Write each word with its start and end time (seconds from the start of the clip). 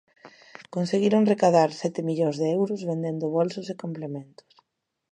Conseguiron 0.75 1.27
recadar 1.31 1.69
sete 1.81 2.01
millóns 2.07 2.35
de 2.41 2.47
euros 2.57 2.81
vendendo 2.89 3.25
bolsos 3.37 3.65
e 3.73 3.79
complementos. 3.83 4.49